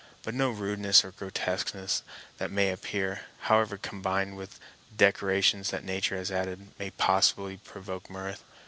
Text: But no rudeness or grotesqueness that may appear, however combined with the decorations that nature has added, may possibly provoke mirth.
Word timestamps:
But 0.23 0.33
no 0.33 0.49
rudeness 0.49 1.05
or 1.05 1.11
grotesqueness 1.11 2.01
that 2.39 2.49
may 2.49 2.71
appear, 2.71 3.25
however 3.41 3.77
combined 3.77 4.35
with 4.35 4.55
the 4.55 4.59
decorations 4.97 5.69
that 5.69 5.83
nature 5.85 6.17
has 6.17 6.31
added, 6.31 6.69
may 6.79 6.89
possibly 6.89 7.57
provoke 7.57 8.09
mirth. 8.09 8.43